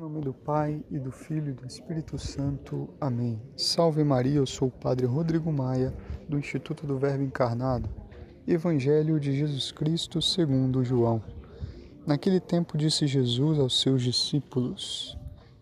Em 0.00 0.02
nome 0.02 0.22
do 0.22 0.32
Pai 0.32 0.82
e 0.90 0.98
do 0.98 1.12
Filho 1.12 1.50
e 1.50 1.52
do 1.52 1.66
Espírito 1.66 2.16
Santo. 2.16 2.88
Amém. 2.98 3.38
Salve 3.54 4.02
Maria, 4.02 4.36
eu 4.36 4.46
sou 4.46 4.68
o 4.68 4.70
Padre 4.70 5.04
Rodrigo 5.04 5.52
Maia, 5.52 5.92
do 6.26 6.38
Instituto 6.38 6.86
do 6.86 6.98
Verbo 6.98 7.22
Encarnado. 7.22 7.86
Evangelho 8.48 9.20
de 9.20 9.36
Jesus 9.36 9.70
Cristo 9.70 10.22
segundo 10.22 10.82
João. 10.82 11.22
Naquele 12.06 12.40
tempo 12.40 12.78
disse 12.78 13.06
Jesus 13.06 13.58
aos 13.58 13.78
seus 13.78 14.02
discípulos: 14.02 15.18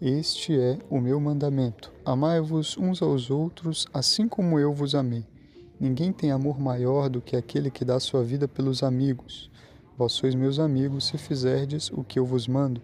Este 0.00 0.56
é 0.56 0.78
o 0.88 1.00
meu 1.00 1.18
mandamento: 1.18 1.92
amai-vos 2.04 2.78
uns 2.78 3.02
aos 3.02 3.32
outros, 3.32 3.88
assim 3.92 4.28
como 4.28 4.60
eu 4.60 4.72
vos 4.72 4.94
amei. 4.94 5.26
Ninguém 5.80 6.12
tem 6.12 6.30
amor 6.30 6.60
maior 6.60 7.08
do 7.08 7.20
que 7.20 7.34
aquele 7.34 7.68
que 7.68 7.84
dá 7.84 7.98
sua 7.98 8.22
vida 8.22 8.46
pelos 8.46 8.84
amigos. 8.84 9.50
Vós 9.98 10.12
sois 10.12 10.36
meus 10.36 10.60
amigos 10.60 11.08
se 11.08 11.18
fizerdes 11.18 11.90
o 11.90 12.04
que 12.04 12.20
eu 12.20 12.24
vos 12.24 12.46
mando. 12.46 12.80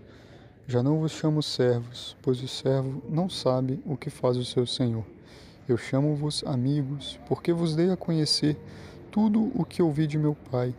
Já 0.68 0.82
não 0.82 0.98
vos 0.98 1.12
chamo 1.12 1.44
servos, 1.44 2.16
pois 2.20 2.42
o 2.42 2.48
servo 2.48 3.00
não 3.08 3.28
sabe 3.28 3.80
o 3.86 3.96
que 3.96 4.10
faz 4.10 4.36
o 4.36 4.44
seu 4.44 4.66
senhor. 4.66 5.04
Eu 5.68 5.76
chamo-vos 5.76 6.42
amigos, 6.44 7.20
porque 7.28 7.52
vos 7.52 7.76
dei 7.76 7.88
a 7.88 7.96
conhecer 7.96 8.56
tudo 9.12 9.52
o 9.54 9.64
que 9.64 9.80
ouvi 9.80 10.08
de 10.08 10.18
meu 10.18 10.34
Pai. 10.50 10.74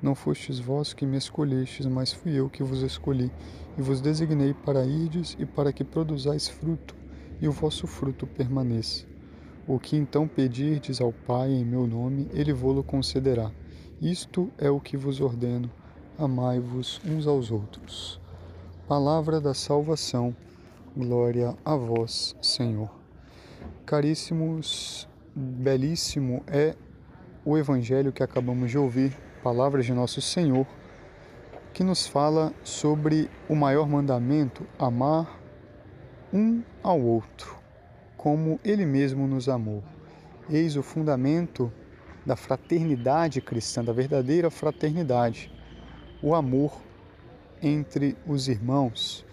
Não 0.00 0.14
fostes 0.14 0.60
vós 0.60 0.94
que 0.94 1.04
me 1.04 1.16
escolhestes, 1.16 1.86
mas 1.86 2.12
fui 2.12 2.38
eu 2.38 2.48
que 2.48 2.62
vos 2.62 2.82
escolhi, 2.82 3.32
e 3.76 3.82
vos 3.82 4.00
designei 4.00 4.54
para 4.54 4.84
irdes 4.84 5.36
e 5.36 5.44
para 5.44 5.72
que 5.72 5.82
produzais 5.82 6.46
fruto, 6.46 6.94
e 7.40 7.48
o 7.48 7.52
vosso 7.52 7.88
fruto 7.88 8.28
permaneça. 8.28 9.04
O 9.66 9.76
que 9.76 9.96
então 9.96 10.28
pedirdes 10.28 11.00
ao 11.00 11.12
Pai 11.12 11.50
em 11.50 11.64
meu 11.64 11.84
nome, 11.84 12.28
ele 12.32 12.52
vô-lo 12.52 12.84
concederá. 12.84 13.50
Isto 14.00 14.52
é 14.56 14.70
o 14.70 14.78
que 14.78 14.96
vos 14.96 15.20
ordeno: 15.20 15.68
amai-vos 16.16 17.00
uns 17.04 17.26
aos 17.26 17.50
outros. 17.50 18.21
Palavra 18.94 19.40
da 19.40 19.54
salvação, 19.54 20.36
glória 20.94 21.56
a 21.64 21.74
vós, 21.74 22.36
Senhor. 22.42 22.90
Caríssimos, 23.86 25.08
belíssimo 25.34 26.44
é 26.46 26.76
o 27.42 27.56
evangelho 27.56 28.12
que 28.12 28.22
acabamos 28.22 28.70
de 28.70 28.76
ouvir, 28.76 29.16
palavras 29.42 29.86
de 29.86 29.94
nosso 29.94 30.20
Senhor, 30.20 30.66
que 31.72 31.82
nos 31.82 32.06
fala 32.06 32.52
sobre 32.62 33.30
o 33.48 33.54
maior 33.54 33.88
mandamento, 33.88 34.66
amar 34.78 35.40
um 36.30 36.62
ao 36.82 37.00
outro, 37.00 37.56
como 38.18 38.60
ele 38.62 38.84
mesmo 38.84 39.26
nos 39.26 39.48
amou. 39.48 39.82
Eis 40.50 40.76
o 40.76 40.82
fundamento 40.82 41.72
da 42.26 42.36
fraternidade 42.36 43.40
cristã, 43.40 43.82
da 43.82 43.94
verdadeira 43.94 44.50
fraternidade, 44.50 45.50
o 46.22 46.34
amor 46.34 46.91
entre 47.62 48.16
os 48.26 48.48
irmãos. 48.48 49.24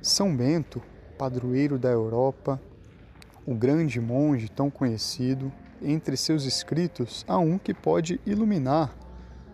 São 0.00 0.34
Bento, 0.34 0.80
padroeiro 1.18 1.78
da 1.78 1.90
Europa, 1.90 2.60
o 3.44 3.54
grande 3.54 4.00
monge 4.00 4.48
tão 4.48 4.70
conhecido, 4.70 5.52
entre 5.82 6.16
seus 6.16 6.44
escritos 6.44 7.24
há 7.26 7.38
um 7.38 7.58
que 7.58 7.74
pode 7.74 8.20
iluminar 8.24 8.96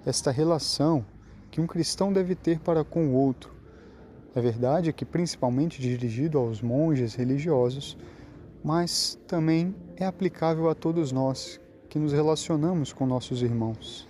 esta 0.04 0.30
relação 0.30 1.04
que 1.50 1.60
um 1.60 1.66
cristão 1.66 2.12
deve 2.12 2.34
ter 2.34 2.60
para 2.60 2.84
com 2.84 3.08
o 3.08 3.14
outro. 3.14 3.56
É 4.34 4.40
verdade 4.40 4.92
que 4.92 5.06
principalmente 5.06 5.80
dirigido 5.80 6.38
aos 6.38 6.60
monges 6.60 7.14
religiosos, 7.14 7.96
mas 8.62 9.18
também 9.26 9.74
é 9.96 10.04
aplicável 10.04 10.68
a 10.68 10.74
todos 10.74 11.10
nós 11.10 11.58
que 11.88 11.98
nos 11.98 12.12
relacionamos 12.12 12.92
com 12.92 13.06
nossos 13.06 13.42
irmãos. 13.42 14.06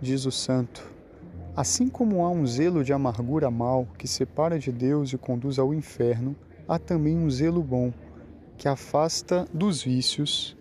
Diz 0.00 0.26
o 0.26 0.30
santo: 0.30 0.97
Assim 1.58 1.88
como 1.88 2.24
há 2.24 2.30
um 2.30 2.46
zelo 2.46 2.84
de 2.84 2.92
amargura 2.92 3.50
mal 3.50 3.84
que 3.98 4.06
separa 4.06 4.60
de 4.60 4.70
Deus 4.70 5.12
e 5.12 5.18
conduz 5.18 5.58
ao 5.58 5.74
inferno, 5.74 6.36
há 6.68 6.78
também 6.78 7.18
um 7.18 7.28
zelo 7.28 7.64
bom 7.64 7.92
que 8.56 8.68
afasta 8.68 9.44
dos 9.52 9.82
vícios 9.82 10.56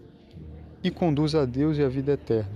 e 0.84 0.90
conduz 0.90 1.36
a 1.36 1.46
Deus 1.46 1.78
e 1.78 1.84
à 1.84 1.88
vida 1.88 2.14
eterna. 2.14 2.50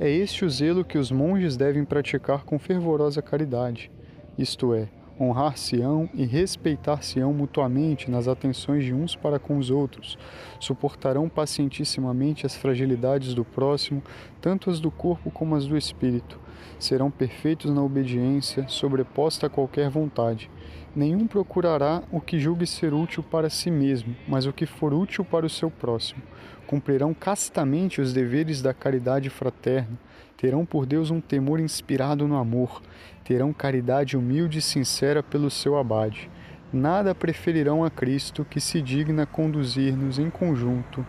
É 0.00 0.10
este 0.10 0.44
o 0.44 0.50
zelo 0.50 0.84
que 0.84 0.98
os 0.98 1.12
monges 1.12 1.56
devem 1.56 1.84
praticar 1.84 2.44
com 2.44 2.58
fervorosa 2.58 3.22
caridade, 3.22 3.92
isto 4.36 4.74
é, 4.74 4.88
honrar-se-ão 5.18 6.08
e 6.12 6.24
respeitar-se-ão 6.24 7.32
mutuamente 7.32 8.10
nas 8.10 8.26
atenções 8.26 8.84
de 8.84 8.92
uns 8.92 9.14
para 9.14 9.38
com 9.38 9.58
os 9.58 9.70
outros, 9.70 10.18
suportarão 10.58 11.28
pacientissimamente 11.28 12.46
as 12.46 12.54
fragilidades 12.56 13.34
do 13.34 13.44
próximo, 13.44 14.02
tanto 14.40 14.70
as 14.70 14.80
do 14.80 14.90
corpo 14.90 15.30
como 15.30 15.54
as 15.54 15.66
do 15.66 15.76
espírito, 15.76 16.40
serão 16.78 17.10
perfeitos 17.10 17.70
na 17.70 17.82
obediência, 17.82 18.66
sobreposta 18.68 19.46
a 19.46 19.50
qualquer 19.50 19.88
vontade. 19.88 20.50
Nenhum 20.94 21.26
procurará 21.26 22.02
o 22.12 22.20
que 22.20 22.38
julgue 22.38 22.66
ser 22.66 22.94
útil 22.94 23.22
para 23.22 23.50
si 23.50 23.70
mesmo, 23.70 24.14
mas 24.28 24.46
o 24.46 24.52
que 24.52 24.64
for 24.64 24.94
útil 24.94 25.24
para 25.24 25.44
o 25.44 25.50
seu 25.50 25.70
próximo. 25.70 26.22
Cumprirão 26.66 27.12
castamente 27.12 28.00
os 28.00 28.12
deveres 28.12 28.62
da 28.62 28.72
caridade 28.72 29.30
fraterna, 29.30 29.98
terão 30.36 30.64
por 30.64 30.86
Deus 30.86 31.10
um 31.10 31.20
temor 31.20 31.60
inspirado 31.60 32.26
no 32.26 32.36
amor, 32.36 32.82
terão 33.22 33.52
caridade 33.52 34.16
humilde 34.16 34.58
e 34.58 34.62
sincera 34.62 35.22
pelo 35.22 35.50
seu 35.50 35.76
abade. 35.76 36.30
Nada 36.72 37.14
preferirão 37.14 37.84
a 37.84 37.90
Cristo 37.90 38.44
que 38.44 38.60
se 38.60 38.82
digna 38.82 39.26
conduzir-nos 39.26 40.18
em 40.18 40.28
conjunto 40.28 41.06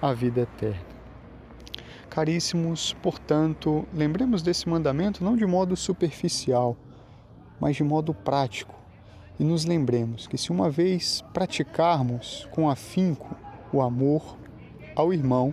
à 0.00 0.12
vida 0.12 0.42
eterna. 0.42 0.96
Caríssimos, 2.08 2.94
portanto, 3.02 3.86
lembremos 3.92 4.42
desse 4.42 4.68
mandamento 4.68 5.22
não 5.22 5.36
de 5.36 5.44
modo 5.44 5.76
superficial, 5.76 6.76
mas 7.60 7.76
de 7.76 7.84
modo 7.84 8.14
prático. 8.14 8.74
E 9.38 9.44
nos 9.44 9.66
lembremos 9.66 10.26
que 10.26 10.38
se 10.38 10.50
uma 10.50 10.70
vez 10.70 11.22
praticarmos 11.34 12.48
com 12.52 12.70
afinco 12.70 13.36
o 13.70 13.82
amor 13.82 14.38
ao 14.96 15.12
irmão, 15.12 15.52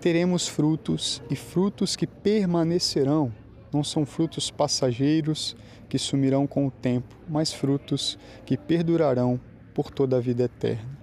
teremos 0.00 0.46
frutos 0.46 1.20
e 1.28 1.34
frutos 1.34 1.96
que 1.96 2.06
permanecerão. 2.06 3.32
Não 3.72 3.82
são 3.82 4.06
frutos 4.06 4.50
passageiros 4.50 5.56
que 5.88 5.98
sumirão 5.98 6.46
com 6.46 6.66
o 6.66 6.70
tempo, 6.70 7.14
mas 7.28 7.52
frutos 7.52 8.16
que 8.46 8.56
perdurarão 8.56 9.40
por 9.74 9.90
toda 9.90 10.16
a 10.16 10.20
vida 10.20 10.44
eterna. 10.44 10.96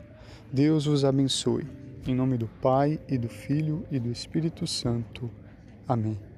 Deus 0.52 0.88
os 0.88 1.04
abençoe. 1.04 1.68
Em 2.08 2.16
nome 2.16 2.38
do 2.38 2.48
Pai, 2.48 3.00
e 3.08 3.18
do 3.18 3.30
Filho, 3.30 3.86
e 3.92 4.00
do 4.00 4.10
Espírito 4.10 4.66
Santo. 4.66 5.30
Amém. 5.88 6.31